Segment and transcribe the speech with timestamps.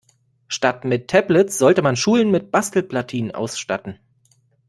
[0.47, 3.99] Statt mit Tablets sollte man Schulen mit Bastelplatinen ausstatten.